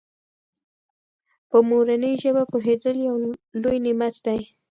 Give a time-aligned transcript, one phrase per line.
[1.49, 3.15] په مورنۍ ژبه پوهېدل یو
[3.61, 4.39] لوی نعمت دی.